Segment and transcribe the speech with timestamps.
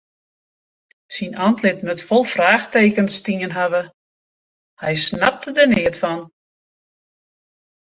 [1.15, 3.83] Syn antlit moat fol fraachtekens stien hawwe,
[4.83, 6.21] hy snapte der neat fan.